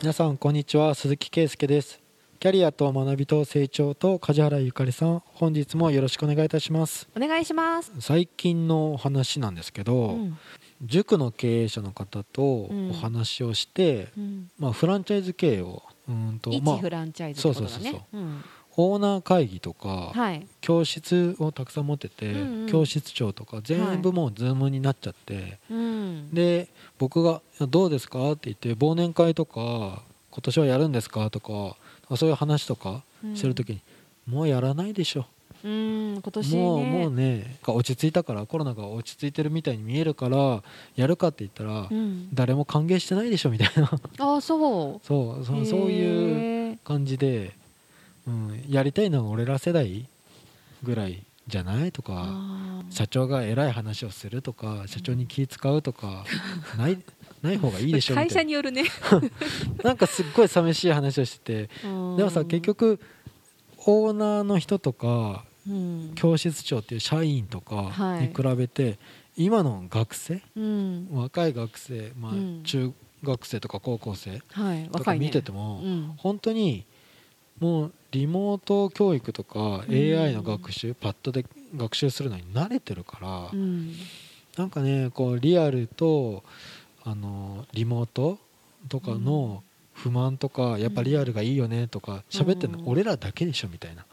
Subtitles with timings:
[0.00, 0.94] 皆さんこんにちは。
[0.94, 2.00] 鈴木圭介です。
[2.38, 5.22] キャリアと学びと成長と梶原ゆかりさん。
[5.24, 7.08] 本日もよろしくお願いいたします。
[7.16, 7.92] お願いします。
[7.98, 10.38] 最近の話なんですけど、うん。
[10.82, 12.90] 塾の経営者の方とうん。
[12.90, 14.50] お話をして、うん。
[14.56, 18.06] まあ、フランチャイズ経営をうんと、一まあフ、ランチャイズってことだそうそうね。
[18.12, 18.44] うん
[18.80, 20.46] オーナー会議とか、はい。
[20.60, 26.30] 教室をたくさん持ってて、うんうん教室長とか全部もうズームになっちゃって、うん。
[26.32, 31.76] で僕がいや「どうですか?」って言って忘年会とか「今年はやるんですか?」とか
[32.16, 33.02] そういう話とか
[33.34, 33.80] してる時に
[34.28, 35.26] 「もうやらないでしょ」
[35.64, 36.62] うん、今年ね。
[36.62, 40.62] もうもうね落ち着いたからコロナが落ち着いてるみたいに見えるから
[40.94, 42.28] やるかって言ったら、うん。
[42.34, 45.06] 誰も歓迎してないでしょみたいなああ、そう。
[45.06, 46.78] そうそうそういうう。
[46.84, 47.56] 感じで、
[48.28, 50.06] うん、やりたいのは俺ら世代
[50.82, 52.28] ぐらいじゃないとか
[52.90, 56.24] 社長が偉い話をするとか社長に気使うとか
[56.76, 56.98] ない
[57.42, 58.84] ない方がいいでしょ 会社によるね。
[59.82, 63.00] なんかすっごい寂しい話をしててでもさ結、局
[63.86, 66.12] オーナーの人とかうん。
[66.14, 68.98] 教室長っていう社員とかはいに比べて、
[69.36, 71.08] 今の学生うん。
[71.12, 74.88] 若い学生、まあうん中学生とか高校生はい。
[74.90, 75.14] とか。
[75.14, 76.14] 見てても、うん。
[76.16, 76.84] 本当に
[77.60, 81.44] もうリモート教育とかうん AI の学習、パッドで
[81.76, 83.94] 学習するのに慣れてるから、うん。
[84.56, 86.42] なんかねこうリアルと
[87.04, 88.38] あのリモート
[88.88, 94.04] とかの不満とか、やっぱリアルがいいよねとか喋ってるのうん俺らだけでしょみたいな、っ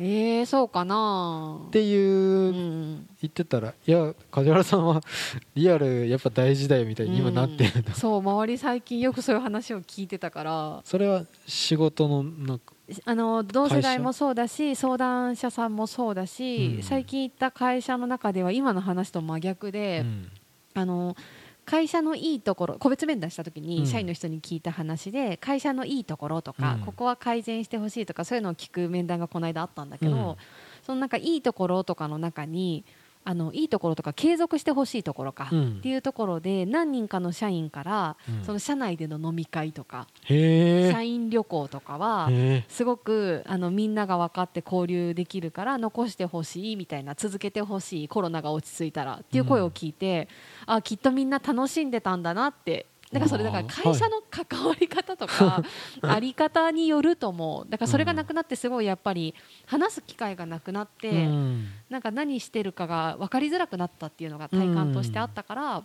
[0.00, 1.58] ええ、そうかな。
[1.70, 3.08] ていうう、ん。
[3.20, 5.02] 言ってたらいや梶原さんは
[5.54, 10.80] リアルやっぱ大事だよみたいに今なってるんだ、そう、周り最近よくそういう話を聞いてたから。
[10.84, 16.82] それは仕事のなんかあの同世代もそうだし相談者さんもそうだし、うん。
[16.82, 20.30] 最近行った会社の中では今の話と真逆で、うん。
[20.74, 21.16] あの
[21.64, 23.66] 会社のいいところ個別面談した時うん。
[23.66, 26.80] に社員の人に聞いた話で、会社のいいところとか、うん。
[26.80, 30.36] ここは改善してほしいとかそういうのを聞く面談がこの間あったんだけど、うん。
[30.82, 32.84] そのなんかいいところとかの中に
[33.28, 35.76] あのいいところとか継続してほしいところか、うん。
[35.80, 38.42] っていうところで何人かの社員から、うん。
[38.42, 42.30] その社内での飲み会とか、へ社員旅行とかは
[42.68, 50.28] すごくあのみんなが分かって交流できるから残してほしいみたいな続けてほしいコロナが落ち着いたらっていう声を聞いて、
[50.64, 55.62] あきっとみんな楽しんでたんだなってだからそれだから会社の関わり方とか、
[56.02, 57.70] あり方によると思う。
[57.70, 59.34] だからそれがなくなってすごいやっぱり
[59.66, 61.68] 話す機会がなくなって、うん。
[61.88, 65.82] なんか何してるかが分かりづらくなったっていうのが体感としてあったから、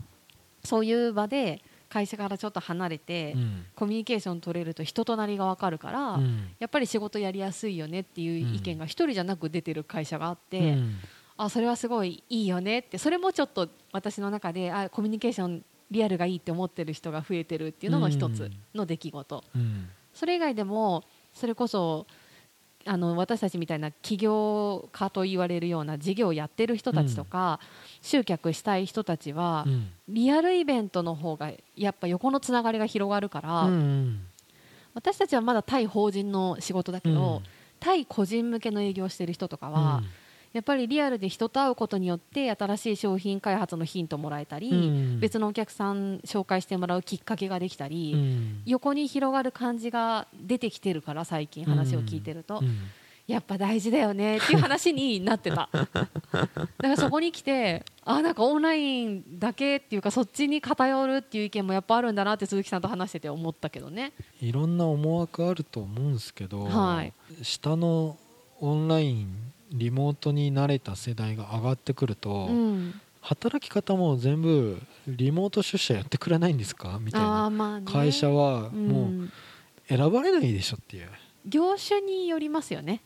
[0.64, 3.66] そういう場で会社からちょっと離れて、うん。
[3.74, 6.16] コミュニケーション取れると人となりが分かるから。
[6.16, 6.50] うん。
[6.60, 10.96] やっぱり仕事やりやすいよねっていう意見が一人じゃなく出てる会社があって、うん。
[11.38, 19.90] あそれはすごいいいよねってそれもちょっと私の中であコミュニケーションリアルがいいって思ってる人が増えてるっていうのの一つの出来事、うん。
[20.14, 22.06] それ以外でもそれこそ
[22.86, 27.62] あの私たちみたいな起業家と言われるような事業をやってる人たちとか、
[28.02, 29.88] 集客したい人たちは、うん。
[30.10, 34.26] リアルイベントの方がやっぱ横のつながりが広がるから、うん
[34.96, 37.42] 私たちはまだ対法人の仕事だけど、
[37.80, 40.04] 対個人向けの営業をしている人とかは、
[40.54, 45.20] やっぱりリアルで人と会うことによって新しい商品開発のヒントもらえたり、うん。
[45.20, 48.62] 別のお客さん紹介してもらうきっかけができたり、うん。
[48.66, 52.78] 横に広がる感じが出てきてるから最近話を聞いてると、うん。
[53.26, 55.70] やっぱ大事だよねっていう話になってた。
[55.74, 64.12] だからそこに来てあなんかオンラインだけっていうかそっちに偏るっていう意見もやっぱあるんだなって鈴木さんと話してて思ったけどね。
[64.42, 67.14] いろんな思惑あると思うんですけど、はい。
[67.42, 68.18] 下の
[68.60, 72.94] オンラインリモートに慣れた世代が上がってくると、うん。
[73.22, 77.00] 働き方も全部リモート出社やってくれないんですか？
[77.02, 78.88] みたいあな会社はうん。
[78.88, 79.30] もう
[79.88, 81.10] 選ばれないでしょっていう、
[81.48, 83.02] 業種によりますよね。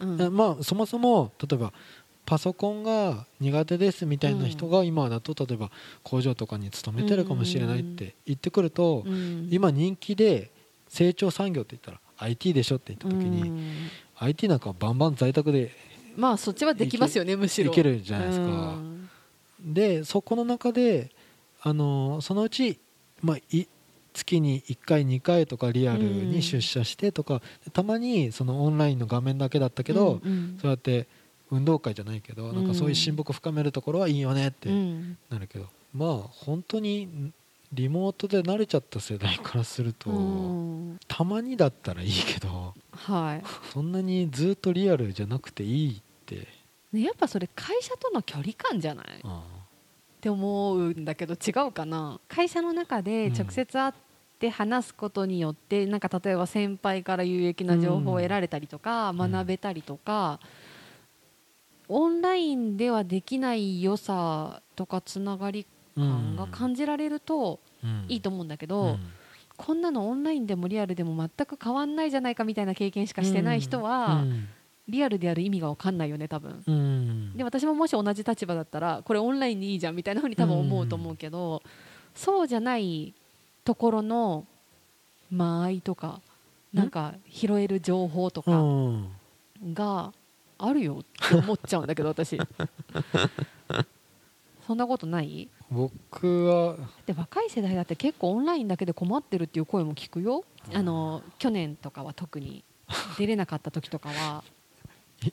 [0.00, 0.14] うん。
[0.14, 0.22] うん。
[0.22, 1.72] えまあそもそも例えば
[2.24, 5.70] パソコンが苦手ですみたいな人が今だと例えば
[6.02, 9.48] 工場とかに勤めてるかもしれないって言ってくると、うん。
[9.50, 10.50] 今人気で
[10.88, 13.90] 成長産業って言ったら IT でしょって言った時に、うん。
[14.20, 15.72] IT なんかバンバン在宅で
[16.18, 17.70] まあそっちはできますよねむしろ。
[17.70, 18.46] いけるじゃないですか。
[18.46, 19.08] うん。
[19.60, 21.10] でそこの中で
[21.62, 22.78] あのそのうち、
[23.22, 23.66] まあ、い
[24.12, 27.40] 月に1回2回とかリアルに出社してとか、
[27.72, 30.58] たまにそのオンラインの画面だけだったけど、うんうん。
[30.60, 31.06] そうやって
[31.52, 35.18] 運動会じゃないけどなんかそういう親睦深めるところはいいよねってうん。
[35.30, 37.32] なるけど、まあ本当に
[37.72, 40.98] リモートで慣れちゃった世代からすると、うん。
[41.06, 43.42] たまにだったらいいけどはい。
[43.72, 46.02] そんなにずっとリアルじゃなくていい
[46.92, 49.06] ねやっぱそれ会社との距離感じゃない？
[49.06, 49.42] っあ。
[50.20, 52.20] て思うんだけど違うかな。
[52.28, 59.16] 会社の中で直接会っって話すことによってなんか例えば先輩から有益な情報を得られたりとか、ん。
[59.16, 60.38] 学べたりとか、
[61.88, 65.66] オンラインではできない良さとかつながり
[65.96, 67.58] 感が感じられると
[68.06, 68.96] いいと思うんだけど、
[69.56, 74.24] こんなのオンラインでもリアルでも全く変わんないじゃないかみたいな経験しかしてない人は、
[74.88, 76.62] リアルでやる意味が分かんないよね多分。
[76.66, 77.36] うん。
[77.36, 81.62] で私ももし同じ立場だったらこれオンラインにいいじゃんみたいなふうに多分思うと思うけど、
[82.14, 83.12] そうじゃない
[83.64, 84.46] ところの
[85.30, 86.20] 間合いとか
[86.72, 89.10] なんか拾える情報とうかん。
[89.74, 90.12] が
[90.58, 92.38] あるよって思っちゃうんだけど私。
[94.66, 95.48] そんなことない？
[95.70, 96.76] 僕は。
[97.06, 100.44] で若い世代だって結構オンラインだけで困ってるっていう声も聞くよ。
[100.74, 102.62] あの去年とかは特に
[103.18, 104.44] 出れなかった時とかは、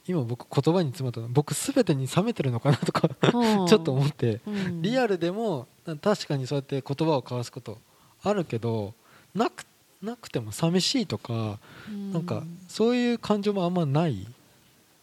[0.07, 1.27] 今僕言葉に詰まったの。
[1.29, 3.67] 僕全てに冷めてるのかなとかうん。
[3.69, 4.41] ちょっと思って。
[4.47, 4.81] うん。
[4.81, 5.67] リアルでも
[6.01, 7.77] 確かにそうやって言葉を交わすこと
[8.23, 8.93] あるけど
[9.35, 9.65] なく
[10.01, 11.59] なくても寂しいとか
[11.89, 12.11] うん。
[12.13, 14.27] なんかそういう感情もあんまない。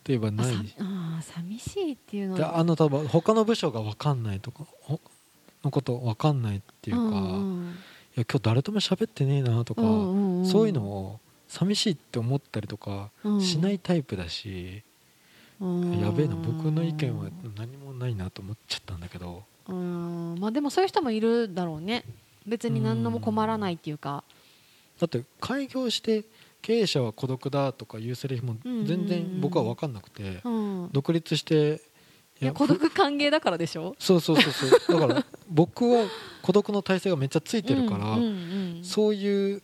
[0.05, 0.47] といえばあない。
[0.53, 2.37] さあー寂しいっていうの。
[2.37, 4.99] であの多分他の部署が分かんないとかほ
[5.63, 7.75] のこと分かんないっていうか、いんん。
[8.17, 10.47] や今日誰とも喋ってねえなとか、うんうんうん。
[10.47, 11.21] そういうのを
[11.53, 13.41] 寂しいって思ったりとかうん。
[13.43, 14.83] しないタイプだし、
[15.61, 16.01] うん。
[16.01, 17.27] やべえな僕の意見は
[17.57, 19.43] 何もないなと思っちゃったんだけど。
[19.69, 20.37] うん。
[20.41, 22.05] まあでもそういう人もいるだろうね。
[22.47, 24.25] 別に何のも困らないっていうか。
[24.99, 26.25] だって開業して
[26.63, 30.89] 経営者は孤独だとかいうセリフも全然僕は分かんなくて、うん。
[30.91, 31.83] 独立して
[32.41, 33.95] いや孤独歓迎だからでしょ？
[33.99, 35.01] そうそうそうそう。
[35.01, 36.07] だから僕は
[36.41, 38.17] 孤独の体制がめっちゃついてるから、
[38.83, 39.63] そういう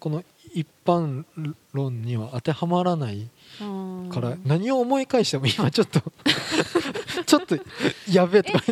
[0.00, 1.24] この一般
[1.72, 3.28] 論には当てはまらない
[3.60, 4.08] うん。
[4.10, 6.00] から、何を思い返しても今 ちょっと
[7.26, 7.56] ちょっと
[8.10, 8.52] やべえと。
[8.52, 8.64] か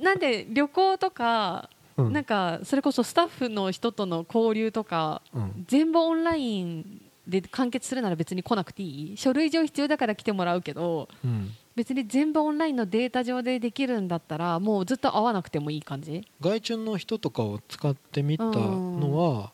[0.00, 2.12] なんで旅行とかうん。
[2.12, 5.64] なんかそれこそスタッフの人との交流とかうん。
[5.68, 9.16] 全部オンラインで完結するなら別に来なくていい？
[9.16, 11.50] 書類上必要だから来てもらうけどうん。
[11.74, 16.26] 別に全部オンラインのデータ上でできるんだったらもうずっと会わなくてもいい感じ？
[16.40, 19.52] 外注の人とかを使ってみたのは、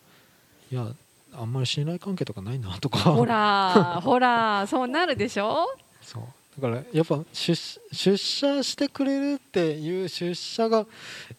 [0.72, 0.92] いや
[1.40, 2.98] あんまり信頼関係とかないなとか。
[2.98, 5.66] ほら ほらそうなるでしょ？
[6.02, 6.22] そう。
[6.60, 7.54] だからやっぱ出
[7.92, 10.86] 出社してくれるっていう出社が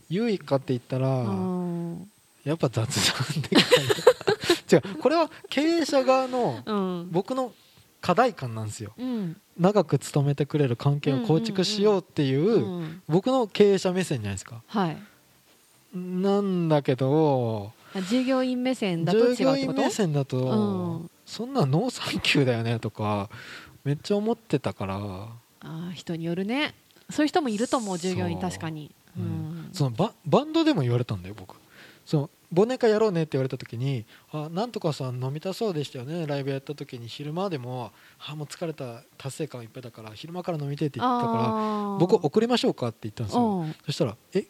[0.10, 2.12] 優位かって言ったら、うん。
[2.46, 3.50] やっぱ雑談で
[4.72, 7.12] 違うこれは経営者側のうん。
[7.12, 7.52] 僕の
[8.02, 8.94] 課題感なんですよ。
[8.98, 9.36] うん。
[9.60, 14.62] 長く勤めてくれる関係を構築しようっていう,、うん僕の経営者目線じゃないですか。
[14.68, 14.98] はい。
[15.94, 17.79] なんだけどあ
[18.10, 21.12] 従業員目線だと違う従業員目線だと、うん。
[21.26, 23.30] そんなノーサンキューだよねとか
[23.84, 24.96] めっちゃ思ってたから。
[25.62, 26.74] あー人によるね。
[27.10, 29.26] そういう人もいると思う従業員確かに、ううん。
[29.28, 31.56] んそのババンドでも言われたんだよ僕。
[32.06, 34.04] その忘年会やろうねって言われた時に
[34.34, 36.26] 「あなんとかさん飲みたそうでしたよね。
[36.26, 37.92] ライブやった時に昼間でも
[38.28, 39.04] あもう疲れた。
[39.18, 43.42] 達成感いっぱいだから昼間から飲みてえって言ったから僕送りましょうかって言ったんですよ。
[43.60, 43.76] うん。
[43.86, 44.46] そしたら「え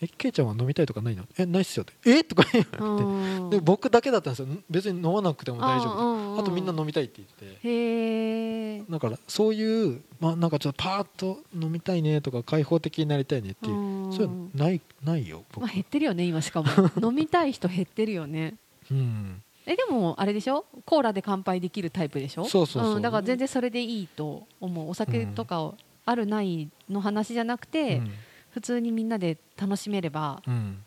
[0.00, 1.24] えケイちゃんは飲みたいとかないの？
[1.36, 3.50] えないっすよ」って「えとか言うわれてん。
[3.50, 4.48] で僕だけだったんですよ。
[4.70, 7.68] 別に飲まなくても大丈夫あとみんな飲みたいって言って。
[7.68, 13.74] へえだからそういうまあなんかちょっとパーッと飲みたいねとか開放的になりたいねっていう。
[13.74, 14.12] うん。
[14.12, 15.62] そういうのないないよ僕。
[15.64, 16.68] まあ、減ってるよね今しかも。
[17.02, 18.54] 飲みたい人減ってるよね。
[18.90, 19.42] うん。
[19.66, 20.64] えでもあれでしょ？
[20.86, 22.44] コーラで乾杯できるタイプでしょ？
[22.44, 22.98] そうそうそう。
[23.00, 24.90] んだから全然それでいいと思う。
[24.90, 25.74] お酒とかを
[26.06, 28.10] あるないの話じゃなくて、うん
[28.58, 30.78] 普通にみんなで楽しめればうん。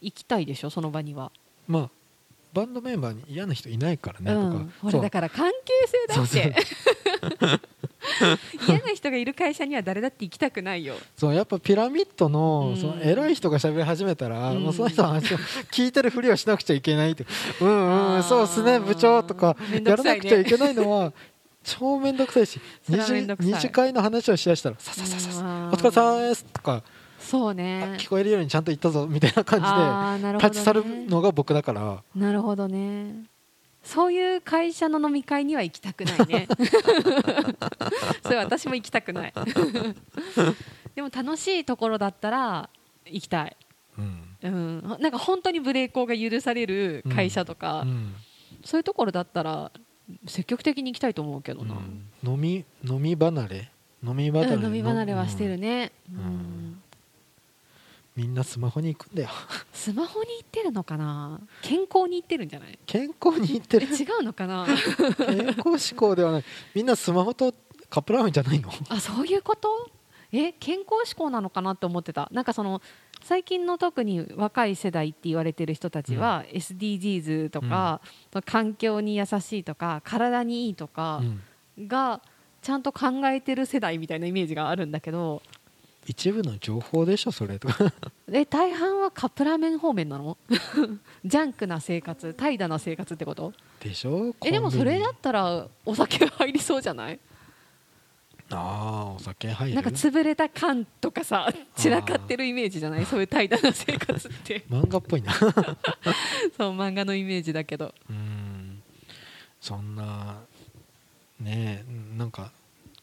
[0.00, 0.70] 行きたいでしょ？
[0.70, 1.32] その場には、
[1.66, 1.90] まあ
[2.52, 4.46] バンドメンバーに嫌な人いないからねとか。
[4.46, 5.00] うん、ほそう。
[5.00, 6.54] らだから関係性だって。
[8.68, 10.94] 嫌な人がいる会社には誰だって行きたくないよ。
[11.16, 12.80] そうやっぱピラミッドの,、うん。
[12.80, 14.62] その偉い人が喋り始めたら、うん。
[14.62, 15.38] もうその人の話を
[15.72, 17.26] 聞いてるふりをしなくちゃいけないって
[17.60, 18.22] うんうん。
[18.22, 21.12] そうっすね部長とかやらないくちゃいけないのは
[21.66, 25.68] 超めんどくさいし二次会の話をしだしたらさささささうん。
[25.70, 26.82] お疲れ様ですとか、
[27.26, 32.02] そうあね聞こえるようにちゃんと言ったぞみたいな感じで立ち去るのが僕だから。
[32.14, 33.24] なるほどね。
[33.82, 36.48] そういう会社の飲み会には行きたくないね。
[38.22, 39.32] それ私も行きたくない。
[40.94, 42.70] でも楽しいところだったら
[43.06, 43.56] 行きたい、
[43.98, 44.36] うん。
[44.42, 48.14] うん、なんか本当にブレーコーが許される会社とか、うん。
[48.64, 49.70] そういうところだったら
[50.26, 52.08] 積極的に行きたいと思うけどな、うん。
[52.24, 53.70] 飲み飲み離れ？
[54.04, 56.18] 飲み離れうん飲み離れはしてるね、ね、うん。
[56.18, 56.82] ん
[58.16, 59.28] みんなスマホに行くんだよ。
[59.72, 61.38] スマホに行ってるのかな？
[61.62, 62.78] 健康に行ってるんじゃない？
[62.86, 63.86] 健康に行ってる。
[63.90, 64.66] え違うのかな？
[65.18, 66.44] 健康志向ではない。
[66.74, 67.52] みんなスマホと
[67.90, 68.70] カップラーメンじゃないの？
[68.88, 69.90] あそういうこと？
[70.32, 72.28] え健康志向なのかなって思ってた。
[72.32, 72.80] なんかその
[73.22, 78.00] 最近の特に若い世代って言われてる人たちは、SDGs とか、
[78.44, 81.22] 環境に優しいとか体にいいとか
[81.78, 81.86] うん。
[81.88, 82.20] が
[82.62, 85.42] ちゃんと考えてる世代みたいなイメージがあるんだけど
[86.08, 87.92] 一部の情報でしょそれとか。
[88.32, 90.38] え大半はカップラーメン方面なの？
[91.24, 93.52] ジャンクな生活怠惰な生活ってこと？
[93.80, 97.18] でしょえでもそれだったらお酒入りそうじゃない？
[98.50, 98.54] あ
[99.10, 99.74] あお酒入る？
[99.74, 103.04] なんか潰れた缶とかさ散らかってるイメージじゃない？
[103.06, 104.64] そういう怠惰な生活って。
[104.70, 105.32] 漫画っぽいな。
[105.34, 105.50] そう
[106.70, 107.92] 漫画のイメージだけど。
[108.08, 108.80] うん。
[109.60, 110.36] そんな
[111.40, 112.52] ねえなんか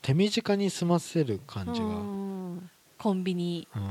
[0.02, 2.33] 手短に済ませる感じが、うん
[3.04, 3.68] コンビニ。
[3.76, 3.84] うん。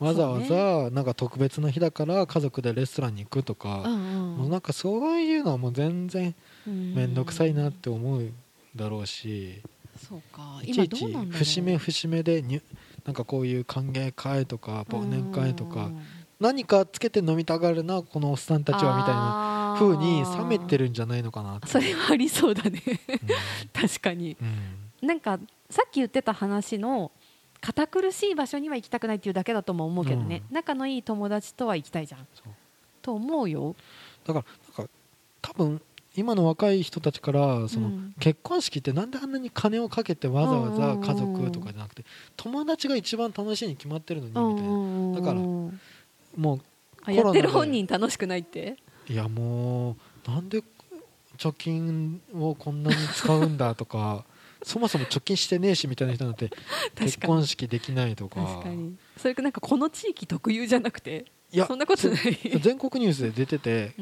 [0.00, 0.06] うん。
[0.08, 4.36] わざわざなんか特別の日だから家族でレストランに行くとうか、ん。
[4.36, 6.34] もうなんかそういうのはもう全然
[6.66, 8.32] うん面倒くさいなって思う
[8.74, 9.62] だろうし、
[9.96, 10.60] そうか。
[10.64, 12.60] いちいち節目節目でに
[13.04, 15.92] なんかこういう歓迎会とか忘年会とか
[16.40, 19.20] 何かつけて飲みたがるなこのおっさんたちはみたいな
[19.74, 22.82] な風に冷めてるんじゃないのかなそれはありそうだね。
[23.72, 24.36] 確かに。
[24.40, 24.48] うん
[25.02, 25.08] うん。
[25.08, 25.38] なんか
[25.70, 27.12] さっき言ってた話の
[27.60, 32.26] 堅苦しい場所には行きたくないっていうだけだとも思うけどね、う仲のいい友達とは行きたいじゃん。
[33.02, 33.74] と思うよ。
[34.26, 34.44] だから
[34.78, 34.92] なんか
[35.42, 35.80] 多分
[36.16, 38.14] 今の若い人たちからその、うん。
[38.18, 42.04] 結婚式ってなんであんなに金をかけてわざわざ家族とかじゃなくて
[42.36, 45.20] 友達が一番楽しいに決まってるのにみたいな。
[45.20, 45.80] だからうん
[46.36, 46.60] もう
[47.04, 48.76] あやってる本人楽しくないって？
[49.08, 49.96] いやも
[50.26, 50.62] うなんで
[51.38, 54.24] 貯金をこんなに使うんだとか
[54.62, 56.50] そもそも貯金してねえしみたいな人なんて
[56.94, 58.42] 結婚式できないとか。
[58.42, 58.96] 確かに。
[59.16, 61.26] それかなんかこの地域特有じゃなくて。
[61.56, 62.38] いやそんなことない。
[62.60, 63.94] 全国ニュースで出てて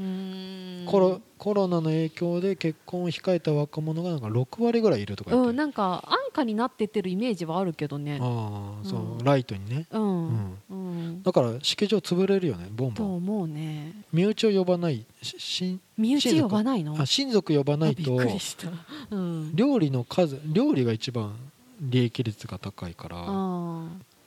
[0.86, 8.18] コロコロナの影響で結婚を控えた若者がなんか6割ぐらいいるとか言って、うんなんか安価になってってるイメージはあるけどね。
[8.20, 9.24] ああそう、うん。
[9.24, 9.86] ライトにね。
[9.92, 11.22] うん、うん。
[11.22, 13.92] だから式場潰れるよねボンボンと思うね。
[14.12, 17.00] 身内を呼ばないしし身内呼ばないの？
[17.00, 18.68] あ親族呼ばないとっくりした、
[19.10, 21.36] うん、料理の数料理が一番
[21.80, 23.16] 利益率が高いから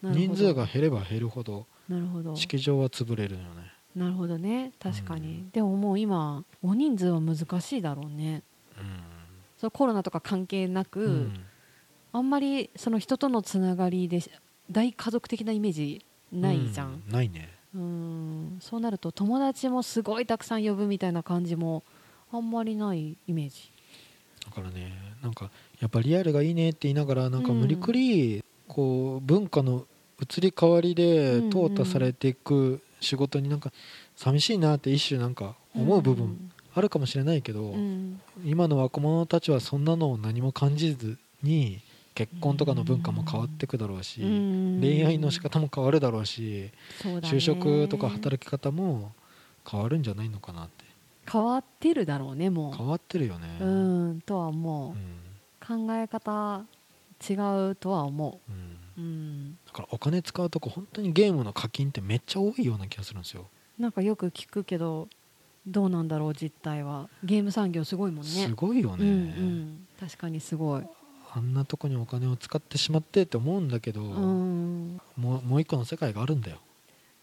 [0.02, 2.36] 人数が減れば減るほどなるほど。
[2.36, 3.46] 式場は潰れるよね。
[3.96, 4.72] なるほどね。
[4.80, 5.50] 確かに、うん。
[5.52, 8.44] でももう今大人数は難しいだろうね。
[9.58, 11.46] そうコロナとか関係なく、うん、
[12.14, 14.22] あんまりその人とのつながりで
[14.70, 17.50] 大家族的なイメージないじゃん、うないね。
[17.74, 18.58] うん。
[18.62, 21.84] そうなると友達もすごいたくさん呼ぶみたいな感じも
[22.32, 23.72] あんまりないイメージ。
[24.46, 25.50] だからねなんか
[25.80, 29.86] やっぱリアルがいいねって言いながらなんか無理くりこう文化の
[30.22, 33.72] 移り変わりで淘汰されていく仕事になんか
[34.16, 37.76] 寂しいなって一種なんか思う部分あるかもしれないけど、
[38.46, 41.82] 今の若者たちはそんなのを何も感じずに
[42.14, 46.72] 結婚とかの文化も変わっていくだろうし、うん恋愛の仕方も変わるだろうし、
[47.02, 49.12] 就職とか働き方も
[49.70, 50.86] 変わるんじゃないのかなって。
[51.32, 54.92] 変わってるだろうねも変わってるよね、ううんとは思う。
[54.92, 54.94] ん。
[54.94, 56.64] う考え方
[57.30, 57.34] 違
[57.72, 58.52] うとは思う。
[58.52, 58.78] ん。
[58.98, 59.58] ううん。
[59.66, 63.48] だからお金使うとこ本当にゲームの課金ってめっちゃ多いような気がするんですよ、
[63.78, 65.08] なんかよく聞くけど
[65.68, 67.10] どうなんだろう実態は。
[67.24, 68.30] ゲーム産業すごいもんね。
[68.30, 70.84] すごいよね、うんうん、確かにすごい、
[71.34, 76.58] あんなとこにお金を使ってしまってって思うんだけど、うん、もうもう一個の世界があるんだよ、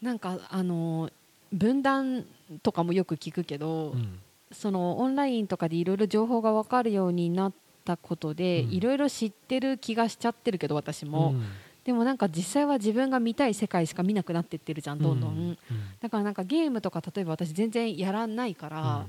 [0.01, 1.11] なんかあの
[1.53, 2.25] 分断
[2.63, 4.21] とかもよく聞くけど、うん。
[4.53, 7.53] そのオンラインとかでいろいろ情報が分かるようになっ
[7.85, 8.73] たことでうん。
[8.73, 11.45] いろいろ知ってる気がしちゃってるけど私も、うん。
[11.85, 15.59] でもなんか実際は自分が見たい世界しか見なくなってってるじゃんどんどん、うん。
[16.01, 19.07] だからなんかゲームとか例えば私全然やらないから、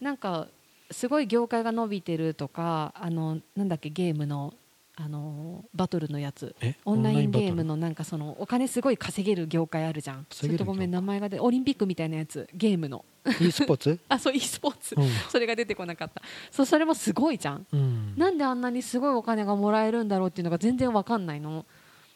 [0.00, 0.48] なんか
[0.90, 4.54] すごい業界が伸びてるとかあのなんだっけゲームの
[4.98, 6.56] あのバトルのやつ。
[6.60, 6.74] え？
[6.86, 10.26] オンラインゲームのなんかそのお金すごい稼げる業界あるじゃん。
[10.30, 12.48] ちょっとごめん業名前がでオリンピックみたいなやつ。
[12.54, 13.04] ゲームの。
[13.40, 14.94] e スポーツ、 あそう e スポーツ。
[14.96, 15.08] うん。
[15.30, 16.22] それが出てこなかった。
[16.50, 17.66] そうそれもすごいじゃん。
[17.70, 18.14] うん。
[18.16, 21.66] なんであんなにすごいお金がもらえるんだろうっていうのが全然わかんないの。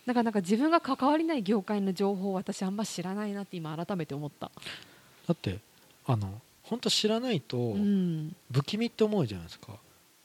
[0.07, 4.51] だからなんか自分が関わりない業界の情報を私あんま知らないなって今改めて思った。
[5.27, 5.59] だって
[6.07, 8.35] あの本当知らないとうん。
[8.51, 9.75] 不気味って思うじゃないですか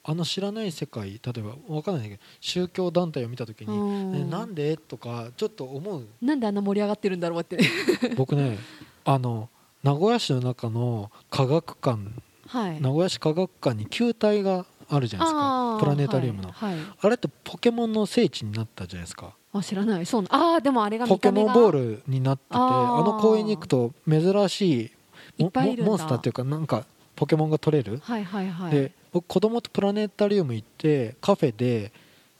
[0.07, 4.15] あの知らない世界例えばわかんないけど宗教団体を見た時に、うん。
[4.15, 4.77] えなんで？
[4.77, 6.05] とかちょっと思う。
[6.21, 7.57] なんであんな盛り上がってるんだろうって。
[8.15, 8.59] 僕ね
[9.03, 9.49] あの
[9.83, 11.99] 名古屋市の中の科学館
[12.47, 12.81] はい。
[12.81, 15.77] 名古屋市科学館に球体があるじゃないですか。
[15.79, 16.83] プラネタリウムの、はいはい。
[17.01, 19.33] あれってポケモンの聖地になったじゃないですか。
[19.53, 20.05] あ知らない。
[20.05, 20.27] そうな。
[20.31, 22.57] ああでもあれがポケモンボールになっててあ
[23.03, 24.91] の公園に行くと珍しい
[25.39, 25.47] モ
[25.95, 26.85] ンスターっていうかなんか
[27.15, 28.71] ポケモンが取れる、はいはいはい。
[28.71, 31.91] で僕子供とプラネタリウム行ってカフェで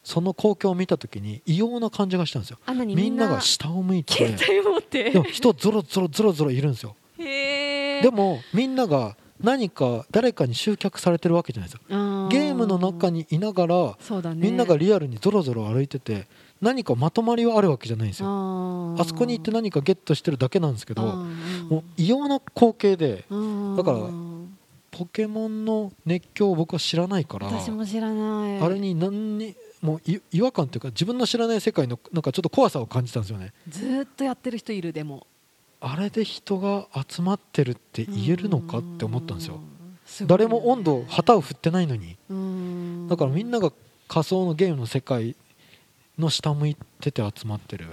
[0.04, 2.60] その光景を見た時に異様な感じがしたんですよ。
[2.86, 5.12] みんなが下を向いて携帯持って。
[5.12, 6.96] でも人ゾロゾロゾロゾロいるんですよ。
[7.18, 14.38] へえでもみんなが何か誰かに集客されてるわけじゃないですかゲームの中ににいながらそうだね。
[14.38, 16.28] みんながリアルにゾロゾロ歩いてて
[16.62, 18.28] 何かまとまりはあるわけじゃないんですよ。
[18.30, 21.16] ああそこに行って何かゲットしてるだけなんですけども
[21.70, 23.36] もう異様な光景でう
[23.74, 23.98] んだから
[24.98, 28.60] ポケモンの熱狂を僕は知らないから私も知らない。
[28.62, 33.54] あれに何にもうい違和感というか自分の知らない世界のなんかちょっと怖さを感じたんですよね。
[33.68, 35.28] ずーっとやってる人いるでも。
[35.82, 39.56] あれで人が集まってるって言えるのかって思ったんですよ。
[39.56, 39.62] ね。
[40.28, 42.16] 誰も温度旗を振ってないのに。
[42.30, 43.08] うん。
[43.10, 43.74] だからみんなが
[44.08, 45.36] 仮想のゲームの世界
[46.18, 47.88] の下向いてて集まってる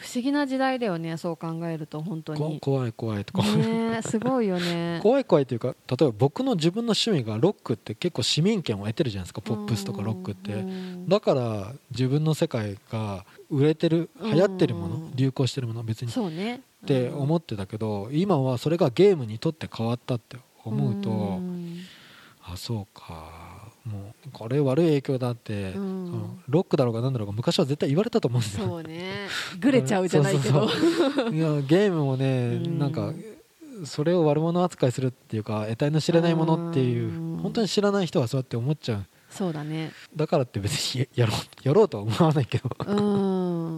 [0.00, 4.98] 不思議な時代だよねそう考えると本当こに怖い怖いとか、ねえすごいよね。
[5.04, 10.54] 怖い怖いというか例えば僕の自分の趣味がロックって結構市民権を得てるじゃないですかポップスとかロックって。
[10.54, 16.08] うんだから自分の世界が売れてるうん流行ってるもの流行してるもの別に。
[16.10, 16.62] っそうね。
[16.86, 21.78] て思ってたけど今はそれがゲームにとって変わったって思うとん。
[22.42, 23.39] あそうか
[23.84, 26.40] もうこれ悪い影響だってうん。
[26.48, 28.66] ロックだろうが何だろうが昔は絶対言われたと思うんですよ。
[28.66, 29.26] そうね。
[29.58, 30.64] ぐれちゃうじゃないけど。
[31.32, 32.92] いやゲームもねうんなん。
[32.92, 33.12] か
[33.84, 37.38] それを悪者扱いするっていうか得体の知れないものっていううん。
[37.42, 39.06] 本当に知らない人はそうやって思っちゃう。
[39.30, 39.92] そうだね。
[40.14, 41.36] だからって別にや ろう
[41.68, 42.68] やろうとは思わないけど。
[42.86, 42.94] う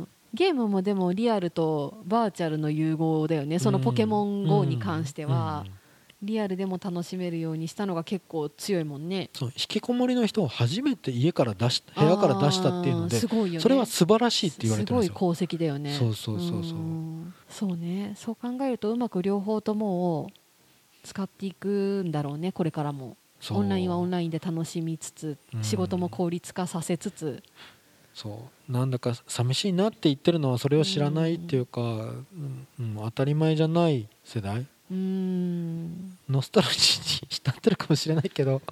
[0.02, 0.08] ん。
[0.34, 3.58] ゲームもでもリアルとバーチャルの融合だよね。
[3.58, 5.64] そのポケモン GO に関しては。
[5.66, 5.72] うん
[6.22, 9.28] リアルでも楽しめるようにしたのが結構強いもんね。
[9.34, 13.60] そう引きこもりの人を初めて家から出し部屋から出したっていうのですごいよね。
[13.60, 15.14] それは素晴らしいって言われてるんですよ。
[15.14, 15.96] すごい功績だよね。
[15.98, 17.34] そうそうそうそうん。
[17.48, 18.14] そうね。
[18.16, 20.30] そう考えるとうまく両方ともを
[21.02, 23.16] 使っていくんだろうねこれからも。
[23.50, 27.42] オンラインはオンラインで楽しみつつうん仕事も効率化させつつ。
[28.14, 28.72] そう。
[28.72, 32.26] なんだか寂しいなって言ってるのはそれを知らないっていうか、うん
[32.78, 36.18] うん当たり前じゃない世代うーん。
[36.28, 38.62] ノスタルジーに浸ってるかもしれないけど、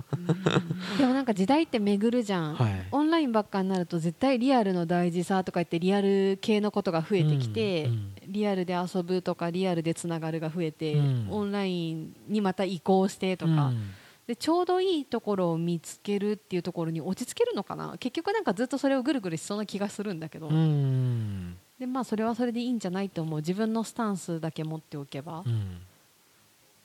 [0.99, 8.13] でもなんか時代って巡るじゃん、はい、オンラインばっかになると絶対リアルの大事さとか言ってリアル系のことが増えてきて、うんうん。
[8.29, 11.27] リアルで遊ぶとかリアルでつながるが増えて、うん。
[11.31, 13.91] オンラインにまた移行してとか、うん。
[14.27, 17.97] でちょうどいいところを見つけるっていうところに落ち着けるのかな。
[17.99, 21.57] 結局なんかずっとそれをぐるぐるしそうな気がするんだけど、うん。
[21.79, 23.41] でまあそれはそれでいいんじゃないと思う。
[23.41, 25.81] 自分のスタンスだけ持っておけば、うん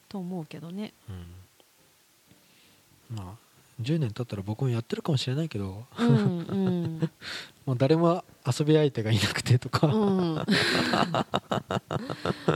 [0.09, 0.93] と思うけどね。
[1.09, 1.13] う
[3.13, 3.17] ん。
[3.17, 3.45] まあ
[3.81, 5.83] 10年経ったら僕もやってるかもしれないけど。
[5.99, 7.09] うんうん。
[7.65, 10.35] もう誰も遊び相手がいなくてとか、うん。
[10.35, 10.45] ま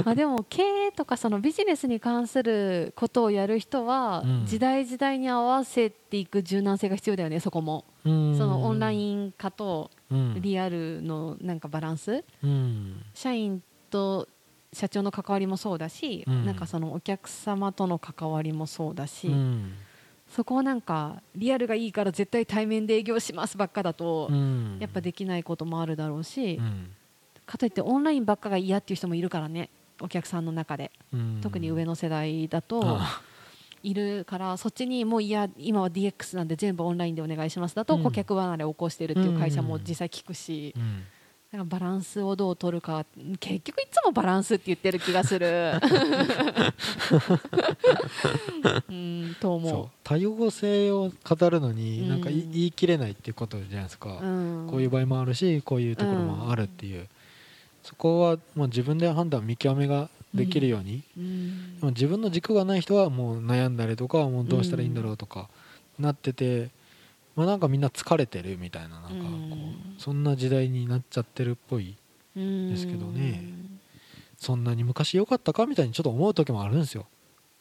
[0.05, 4.45] あでも経営とかそのビジネスに関することをやる人はうん。
[4.45, 7.83] 時代時代に合わせていく柔軟性が必要だよねそこも。
[8.05, 8.37] うん。
[8.37, 10.41] そのオンライン化とうん。
[10.41, 12.23] リアルのなんかバランス。
[12.41, 13.03] うん。
[13.13, 14.27] 社員と
[14.71, 16.45] 社長の関わりもそうだしうん。
[16.45, 19.73] なんかそのお客様との関わりもそうだしうん。
[20.27, 24.77] そこをなんかリアルがいいから絶対対面で営業しますばっかだとうん。
[24.79, 26.91] やっぱできないこともあるだろうしうん。
[27.45, 29.69] かといってオンラインばっかが嫌っていう人もいるからね
[30.01, 30.91] お客さんの中で。
[31.13, 31.39] うん。
[31.41, 33.21] 特に上の世代だとあ
[33.81, 38.03] いるからそっちにもういや今は DX なんで全部オンラインでお願いしますだとうん。
[38.03, 40.75] 顧客離れを起こしてるっていう会社も実際聞くし
[41.51, 43.03] うんだからバランスをどう取るか。
[43.39, 45.73] 結局いつもバランスって言ってる気がする。
[48.87, 49.55] うんとそう。
[49.55, 57.07] 思多様性を語るのになんかいうん言い切れないっていうことじゃないですか、う、うん、こういう場合もあるしこういうところもあるっていう、
[57.83, 61.79] そこはもう自分で判断見極めができるように、うん。
[61.81, 65.49] 自分の軸がない人はもう悩んだりとかもうどうしたらいいんだろうとか
[65.97, 66.69] なってて、
[67.35, 71.95] まあ、なんかみんな疲れてるみたいななんかこう、うんそんな時代になっちゃってるっぽい
[72.35, 73.43] うんですけどね。
[74.37, 77.05] そんなに昔良かったかみたいにちょっと思う時もあるんですよ。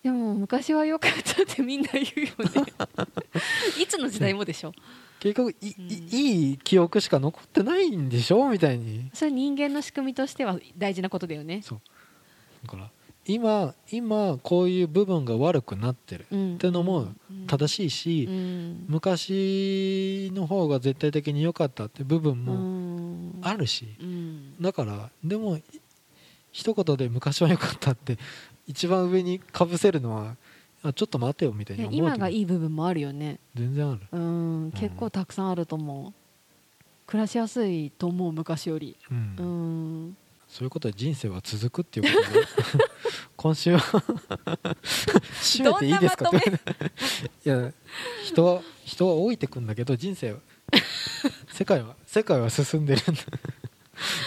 [0.05, 2.73] でも昔は良かったってみんな言うよね。
[3.83, 4.73] いつの時代もでしょ。
[5.19, 5.89] 結局い,い、うん。
[5.89, 11.81] いい記憶しか残ってないんでしょみたいにそれは人間の仕組みとしては大事なことだよねそう
[12.65, 12.91] だから
[13.29, 16.55] 今今こういう部分が悪くなってるうん。
[16.55, 17.47] ってのもうん。
[17.47, 18.85] 正しいし、うん。
[18.89, 23.39] 昔の方が絶対的に良かったって部分うもん。
[23.43, 24.55] あるし、うん。
[24.61, 25.63] だからでもい
[26.53, 28.19] 一言で昔は良かったって
[28.67, 30.37] 一番上にかぶせるのは
[30.83, 33.39] あちょっと待てよみたいに思う今がいいい部分もあるよね。
[33.55, 34.73] 全然ある、うん。
[34.73, 36.13] 結構たくさんあると思う。
[37.07, 38.97] 暮らしやすいと思う昔より。
[39.11, 39.37] うん。
[39.37, 40.17] うん
[40.49, 42.47] そういうことで人生は続くっていうことで
[43.37, 43.81] 今週は
[45.41, 46.75] 締めていいですかどんなまと
[47.45, 47.73] いや
[48.25, 50.39] 人は人は老いてくんだけど人生は
[51.53, 53.23] 世界は世界は進んでるんだ。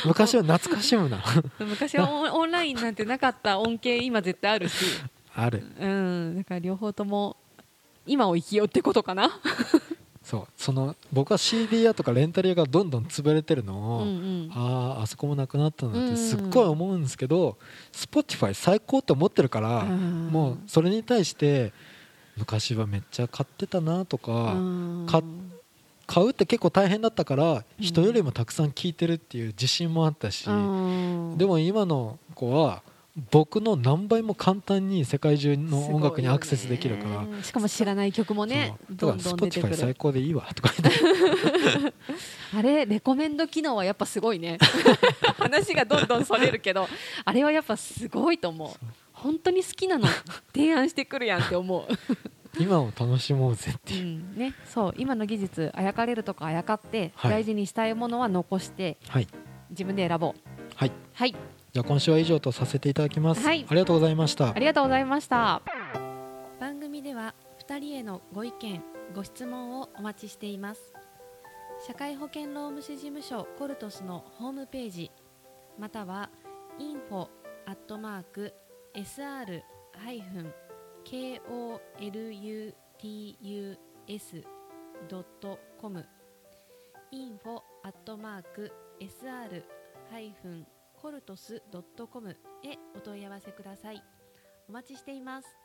[0.06, 1.24] 昔は懐かしむな。
[1.60, 4.86] 昔はオンオンラインなんてなかった恩恵今絶対あるし。
[5.34, 5.64] ある。
[5.80, 7.38] うんだから両方とも
[8.06, 9.40] 今を生きようってことかな
[10.24, 14.52] そうその僕は CD 屋とかレンタル屋がどんどん潰れてるのを、うんうん。
[14.54, 17.58] あああそこもなくなったなってすっごい思うんですけど、
[17.92, 21.74] Spotify 最高って思ってるから、うんもうそれに対して
[22.38, 24.58] 昔はめっちゃ買ってたなとか、う
[25.04, 25.24] んか
[26.06, 31.38] 買うって結構大変だったからうん人よりもたくさん聴いてるっていう自信もあったし、うん。
[31.38, 32.84] でも今の子は
[33.32, 37.44] 僕の何倍も簡単に世界中の音楽にアクセスできるから、ね。
[37.44, 40.74] しかも知らない曲もねどから Spotify 最る高でいいわとか
[42.56, 44.58] あれレコメンド機能はやっぱすごいね。
[45.38, 46.88] 話がどんどんそれるけど
[47.26, 48.86] あれはやっぱすごいと思う。
[49.12, 50.08] 本当に好きなの
[50.54, 51.88] 提案してくるやんって思う。
[52.60, 53.98] 今を楽しもうぜってう。
[53.98, 54.94] いう、んね、そう。
[54.98, 57.32] 今の技術あやかれるとかあやかって、はい。
[57.32, 59.28] 大事にしたいものは残してはい。
[59.70, 60.34] 自分で選ぼう。
[60.76, 60.92] はい。
[61.14, 61.36] はい
[61.74, 63.66] じゃあ今週は以上とさせていただきます、はい。
[63.66, 64.54] ありがとうございました。
[64.54, 65.62] ありがとうございました。
[66.60, 67.34] 番組では
[67.66, 68.84] 2人へのご意見
[69.16, 70.94] ご質問をお待ちしています。
[71.88, 75.12] 社会保険労務士事務所コルトスのホームページ
[75.80, 76.30] または
[76.78, 77.30] info
[77.66, 78.54] アットマーク
[78.94, 79.62] sr
[79.98, 80.54] ハイフン
[81.06, 82.74] kolutus
[85.10, 86.06] ドットコム
[87.12, 88.16] info アット
[91.02, 92.30] コルトスドットコム
[92.64, 94.04] へお問い合わせください。
[94.70, 95.61] お待ちしています。